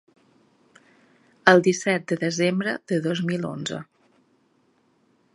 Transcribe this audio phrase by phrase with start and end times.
[1.51, 3.83] El disset de desembre de dos mil onze.